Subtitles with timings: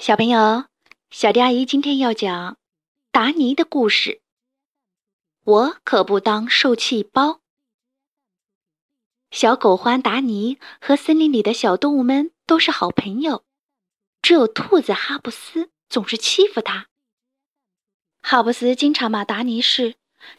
[0.00, 0.64] 小朋友，
[1.10, 2.56] 小迪阿姨今天要讲
[3.12, 4.22] 达尼的故事。
[5.44, 7.42] 我可不当受气包。
[9.30, 13.44] 小狗獾达尼和森林里的小动物们都是好朋友，
[14.22, 16.86] 只有兔子哈布斯总是欺负他。
[18.22, 19.96] 哈布斯经常骂达尼是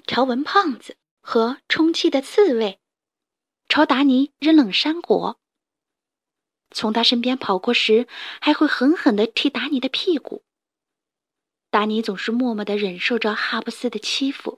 [0.07, 2.79] 条纹胖子和充气的刺猬，
[3.69, 5.39] 朝达尼扔冷山果。
[6.71, 8.07] 从他身边跑过时，
[8.39, 10.43] 还会狠狠地踢达尼的屁股。
[11.69, 14.57] 达尼总是默默地忍受着哈布斯的欺负。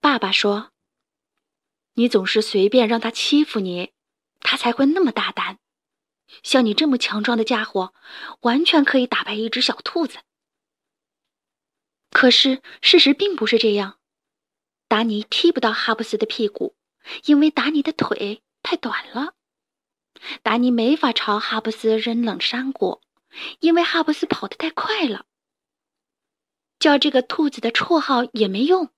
[0.00, 0.72] 爸爸说
[1.94, 3.92] ：“你总是随便让他欺负你，
[4.40, 5.58] 他才会那么大胆。
[6.42, 7.92] 像你这么强壮的家伙，
[8.40, 10.18] 完全可以打败一只小兔子。”
[12.10, 13.98] 可是事实并不是这样，
[14.88, 16.74] 达尼踢不到哈布斯的屁股，
[17.24, 19.34] 因为达尼的腿太短了。
[20.42, 23.00] 达尼没法朝哈布斯扔冷山果，
[23.60, 25.26] 因为哈布斯跑得太快了。
[26.78, 28.90] 叫这个兔子的绰号也没用，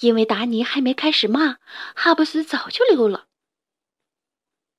[0.00, 1.58] 因为达尼还没开始骂，
[1.94, 3.26] 哈布斯早就溜了。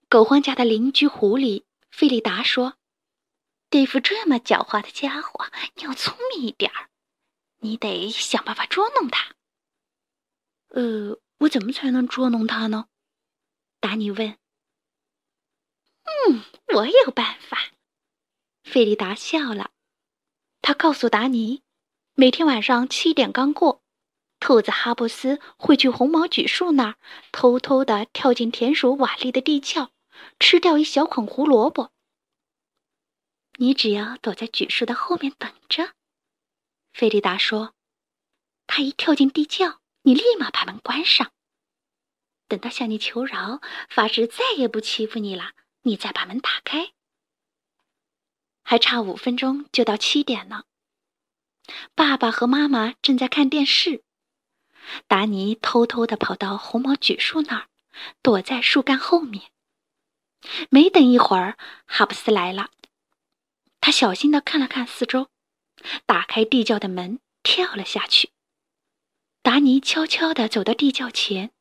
[0.08, 2.78] 狗獾家的邻居狐狸费利达说
[3.70, 6.90] ：“对付这么狡猾的家伙，你要聪明一点儿，
[7.60, 9.36] 你得想办法捉弄他。
[10.70, 12.88] ”“呃，我怎么才能捉弄他呢？”
[13.82, 14.38] 达尼问。
[16.06, 16.44] 嗯，
[16.76, 17.58] 我有办法。
[18.64, 19.72] 费利达笑了，
[20.62, 21.62] 他告诉达尼，
[22.14, 23.84] 每天晚上七点刚过，
[24.40, 26.96] 兔子哈布斯会去红毛榉树那儿，
[27.32, 29.92] 偷偷的跳进田鼠瓦利的地窖，
[30.40, 31.92] 吃掉一小捆胡萝卜。
[33.58, 35.94] 你只要躲在榉树的后面等着，
[36.94, 37.74] 费利达说。
[38.68, 41.32] 他一跳进地窖，你立马把门关上，
[42.48, 45.52] 等他向你求饶，发誓再也不欺负你了。
[45.88, 46.94] 你再把门打开，
[48.64, 50.64] 还差五分钟就到七点呢。
[51.94, 54.04] 爸爸和妈妈正在看电视，
[55.08, 57.68] 达尼偷偷的跑到红毛榉树那儿，
[58.24, 59.52] 躲在树干后面。
[60.72, 62.72] 没等一会儿，哈布斯来了，
[63.80, 65.30] 他小心的看了看四周，
[66.08, 68.32] 打开地窖的门，跳了下去。
[69.44, 71.52] 达尼悄悄的走到地窖前。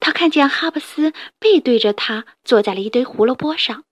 [0.00, 3.84] 他看见哈布斯背对着他坐在了一堆胡萝卜上。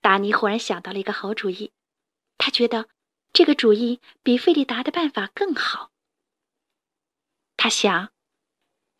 [0.00, 1.72] 达尼忽然想到了一个好主意，
[2.36, 2.88] 他觉得
[3.32, 5.90] 这个主意比费利达的办法更好。
[7.56, 8.12] 他想，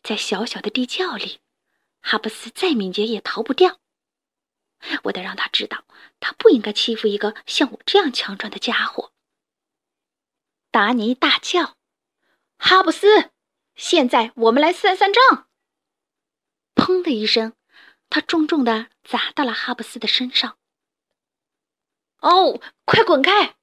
[0.01, 1.41] 在小小的地窖里，
[2.01, 3.79] 哈布斯再敏捷也逃不掉。
[5.03, 5.85] 我得让他知道，
[6.19, 9.13] 他不应该欺负一个像我这样强壮的家伙。
[10.71, 11.77] 达尼大叫
[12.57, 13.31] ：“哈布斯！”
[13.75, 15.47] 现在我们来算算账。
[16.75, 17.53] 砰的一声，
[18.09, 20.57] 他重重的砸到了哈布斯的身上。
[22.19, 23.55] 哦，快滚开！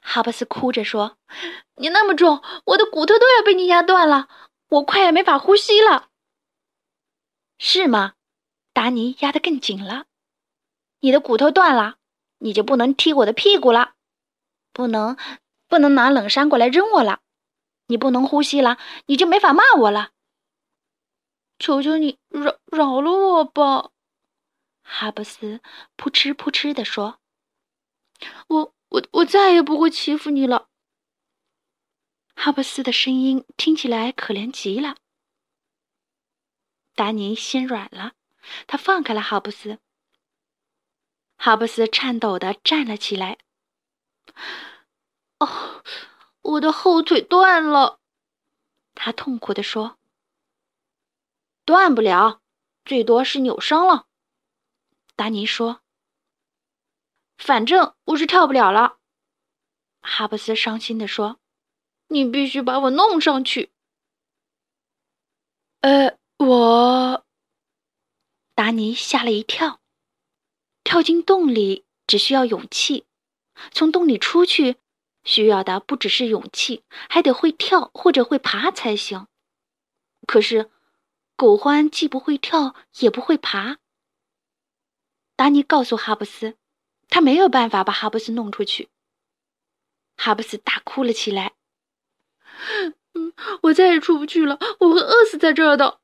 [0.00, 1.16] 哈布斯哭着说
[1.76, 4.28] ：“你那么重，我的骨头都要被你压断了，
[4.68, 6.10] 我快要没法呼吸了。”
[7.58, 8.14] 是吗？
[8.72, 10.06] 达尼压得更紧了。
[11.00, 11.96] 你的骨头断了，
[12.38, 13.94] 你就不能踢我的屁股了，
[14.72, 15.16] 不能，
[15.68, 17.20] 不能拿冷杉过来扔我了。
[17.94, 20.10] 你不能呼吸了，你就没法骂我了。
[21.60, 23.92] 求求你饶饶了我吧，
[24.82, 25.60] 哈布斯
[25.94, 27.20] 扑哧扑哧地说
[28.50, 30.68] ：“我我我再也不会欺负你了。”
[32.34, 34.96] 哈布斯的声音听起来可怜极了。
[36.96, 38.14] 达尼心软了，
[38.66, 39.78] 他放开了哈布斯。
[41.36, 43.38] 哈布斯颤抖的站了起来。
[45.38, 45.84] 哦。
[46.44, 48.00] 我的后腿断了，
[48.94, 49.98] 他痛苦地说
[51.64, 52.42] ：“断不了，
[52.84, 54.06] 最多是扭伤了。”
[55.16, 55.80] 达尼说
[57.38, 58.98] ：“反正我是跳不了了。”
[60.02, 61.40] 哈布斯伤心地说
[62.08, 63.72] ：“你必须把我弄上去。”
[65.80, 67.24] 呃，我……
[68.54, 69.80] 达尼吓了一跳，
[70.84, 73.06] 跳进洞里只需要勇气，
[73.72, 74.76] 从洞里出去。
[75.24, 79.26] 需要的不只是勇气，还得会跳或者会爬才行。
[80.26, 80.70] 可是，
[81.36, 83.78] 狗獾既不会跳，也不会爬。
[85.36, 86.56] 达尼告诉哈布斯，
[87.08, 88.88] 他没有办法把哈布斯弄出去。
[90.16, 91.54] 哈布斯大哭了起来：“，
[93.62, 96.00] 我再也出不去了，我会饿死在这儿的。”“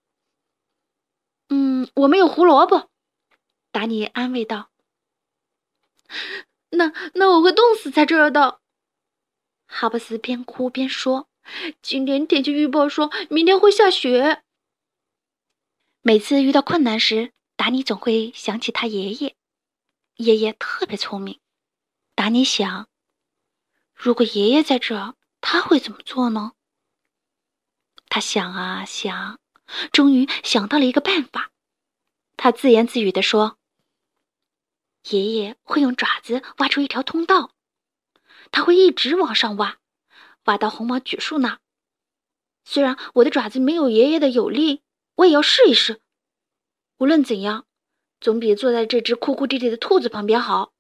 [1.49, 2.91] 嗯，我们有胡萝卜。”
[3.71, 4.71] 达尼安慰道。
[6.71, 8.61] “那那我会冻死在这儿的。”
[9.73, 11.29] 哈布斯边哭边说
[11.81, 14.43] ：“今天天气预报说明天会下雪。”
[16.03, 19.37] 每次遇到困难时，达尼总会想起他爷爷，
[20.17, 21.41] 爷爷特别聪明。
[22.17, 22.89] 达尼想，
[23.95, 26.53] 如果爷爷在这，他会怎么做呢？
[28.09, 29.39] 他想啊想，
[29.93, 31.53] 终于想到了一个办法。
[32.37, 33.57] 他自言自语地说
[35.11, 37.53] ：“爷爷会用爪子挖出一条通道，
[38.51, 39.79] 他会一直往上挖，
[40.45, 41.61] 挖到红毛榉树那。
[42.65, 44.83] 虽然我的爪子没有爷爷的有力，
[45.17, 46.01] 我也要试一试。
[46.99, 47.67] 无论怎样，
[48.21, 50.73] 总比坐在这只哭哭啼啼的兔子旁边好。”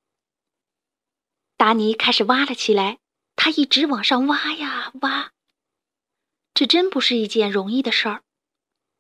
[1.56, 2.98] 达尼开始挖了起来，
[3.36, 5.32] 他一直往上挖呀挖。
[6.54, 8.22] 这真不是一件容易的事儿。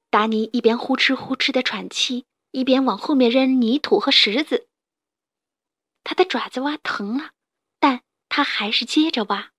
[0.08, 4.66] 达尼一边呼哧呼哧的喘气，一边往后面扔泥土和石子。
[6.02, 7.32] 他的爪子挖疼了，
[8.30, 9.52] 他还是接着挖。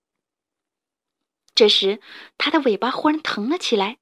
[1.53, 2.01] 这时，
[2.39, 3.99] 他的尾巴忽然疼了起来，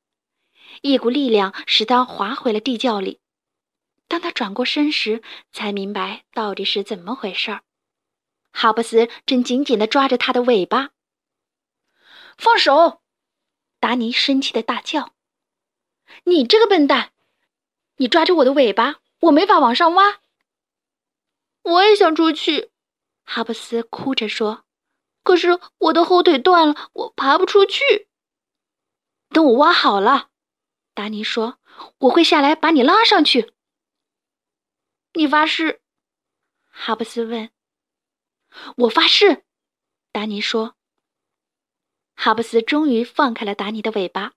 [0.81, 3.19] 一股力量使他滑回了地窖里。
[4.07, 5.21] 当他转过身时，
[5.51, 7.63] 才明白到底是怎么回事儿。
[8.51, 10.91] 哈布斯正紧紧地抓着他的尾巴。
[12.37, 13.01] 放手！
[13.79, 15.13] 达尼生气的大叫
[16.25, 17.11] ：“你这个笨蛋！
[17.97, 20.19] 你抓着我的尾巴，我没法往上挖。”
[21.63, 22.71] 我也想出去，
[23.31, 24.65] 哈布斯哭着说
[25.21, 28.09] ：“可是我的后腿断了，我爬不出去。”
[29.29, 30.31] 等我挖好了，
[30.95, 31.59] 达尼说
[31.99, 33.53] ：“我会下来把你拉上去。”
[35.13, 35.79] 你发誓？
[36.71, 37.51] 哈布斯问。
[38.77, 39.45] 我发誓，
[40.11, 40.75] 达尼说。
[42.15, 44.33] 哈布斯终于放开了达尼的尾巴，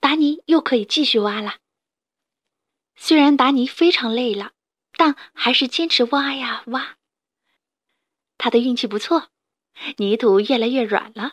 [0.00, 1.58] 达尼又可以继续挖了。
[2.96, 4.52] 虽然达尼非常累了，
[4.96, 6.96] 但还是坚持挖呀挖。
[8.38, 9.28] 他的运气不错，
[9.98, 11.32] 泥土越来越软了。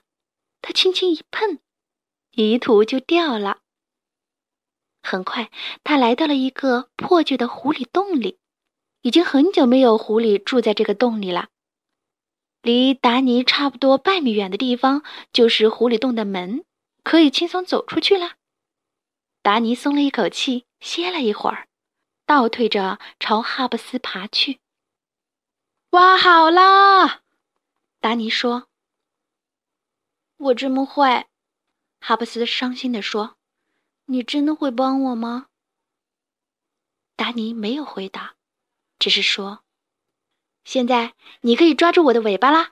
[0.62, 1.60] 他轻轻一碰，
[2.34, 3.60] 泥土就掉了。
[5.02, 5.50] 很快，
[5.84, 8.38] 他来到了一个破旧的狐狸洞里。
[9.04, 11.50] 已经很久没有狐狸住在这个洞里了。
[12.62, 15.04] 离达尼差不多半米远的地方
[15.34, 16.64] 就是狐狸洞的门，
[17.04, 18.34] 可以轻松走出去了。
[19.42, 21.68] 达尼松了一口气，歇了一会儿，
[22.28, 24.60] 倒退着朝哈布斯爬去。
[25.92, 27.22] 挖好啦！
[28.00, 28.70] 达尼说
[30.38, 31.28] ：“我这么坏。”
[32.00, 33.36] 哈布斯伤心地说
[34.08, 35.48] ：“你真的会帮我吗？”
[37.18, 38.36] 达尼没有回答，
[39.00, 39.66] 只是说。
[40.64, 42.72] 现在你可以抓住我的尾巴啦！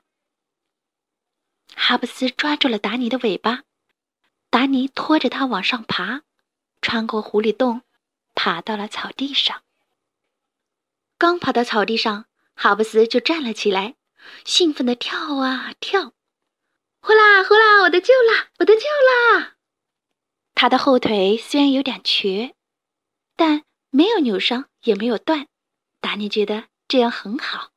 [1.76, 3.64] 哈布斯抓住了达尼的尾巴，
[4.50, 6.22] 达尼拖着他往上爬，
[6.82, 7.82] 穿过狐狸洞，
[8.34, 9.62] 爬到了草地上。
[11.18, 12.29] 刚爬到草地上，
[12.62, 13.96] 哈布斯就站了起来，
[14.44, 16.12] 兴奋地跳啊跳，
[17.02, 19.56] 呼啦呼啦，我得救啦，我得救啦！
[20.56, 22.56] 他的后腿虽然有点瘸，
[23.38, 25.48] 但没有扭伤，也没有断。
[26.02, 27.72] 达尼觉得这样很好。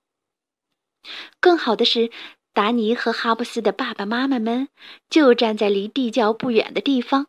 [1.39, 2.11] 更好的是，
[2.53, 4.69] 达尼和哈布斯的爸爸妈妈们
[5.09, 7.29] 就站在离地窖不远的地方。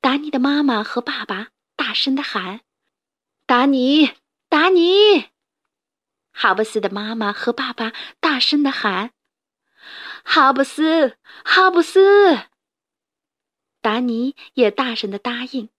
[0.00, 2.62] 达尼的妈妈和爸爸大声的喊
[3.46, 4.10] ：“达尼，
[4.48, 5.28] 达尼！”
[6.36, 9.12] 哈布斯的妈妈和爸爸大声的喊
[10.24, 12.48] ：“哈布斯，哈布斯！”
[13.80, 15.70] 达尼也大声的答应：“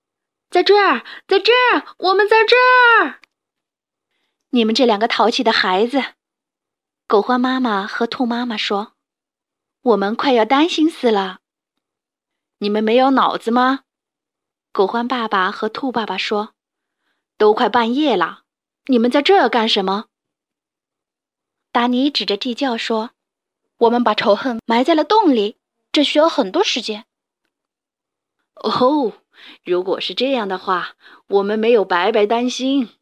[0.49, 3.19] 在这儿，在这儿，我们在这儿！”
[4.51, 6.01] 你们这两个淘气的孩子！
[7.05, 8.93] 狗獾妈妈和兔妈妈说
[9.83, 11.41] ：“我们快要担心死了。”
[12.59, 13.81] 你们没有脑子吗？
[14.71, 16.53] 狗獾爸爸和兔爸爸说
[17.37, 18.43] ：“都快半夜了，
[18.85, 20.05] 你们在这儿干什么？”
[21.75, 23.11] 达尼指着地窖说
[23.79, 25.57] ：“我们把仇恨埋在了洞里，
[25.91, 27.05] 这需要很多时间。”
[28.63, 29.11] 哦，
[29.61, 30.95] 如果是这样的话，
[31.27, 32.97] 我们没有白白担心。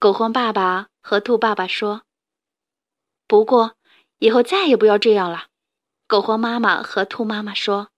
[0.00, 2.02] 狗獾爸爸和兔爸爸说。
[3.28, 3.76] 不过，
[4.18, 5.46] 以后再也不要这样了。
[6.08, 7.90] 狗獾妈妈和兔妈妈说：“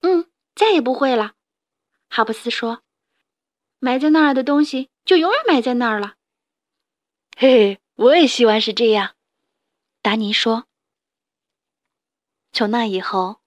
[0.00, 1.34] 嗯，再也不会了。”
[2.08, 2.80] 哈布斯说
[3.80, 6.14] ：“埋在那儿的东西就永远埋在那儿了。”
[7.36, 9.16] 嘿嘿，我也希望是这样。”
[10.02, 10.66] 达尼说。
[12.52, 13.40] 从那以后，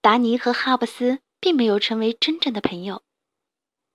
[0.00, 3.02] 达尼和哈布斯并没有成为真正的朋友。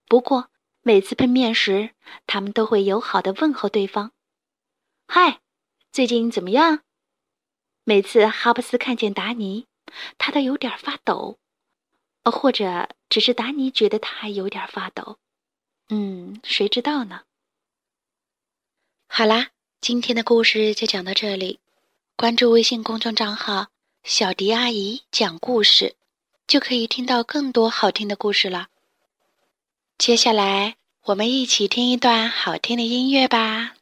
[0.07, 1.95] 不过，每次碰面时，
[2.27, 4.11] 他们都会友好的问候对方
[5.07, 5.41] ：“嗨。”
[5.91, 6.83] 最近怎么样？
[7.83, 9.67] 每次哈布斯看见达尼，
[10.17, 11.37] 他都有点发抖，
[12.23, 15.19] 呃，或者只是达尼觉得他还有点发抖。
[15.89, 17.23] 嗯，谁知道呢？
[19.07, 19.49] 好啦，
[19.81, 21.59] 今天的故事就讲到这里。
[22.15, 23.69] 关注微信公众账号
[24.05, 25.95] “小迪阿姨讲故事”，
[26.45, 28.67] 就可以听到更多好听的故事了。
[29.97, 33.73] 接下来，我们一起听一段好听的音乐吧。